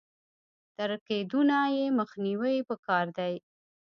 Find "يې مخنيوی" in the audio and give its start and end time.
1.75-2.55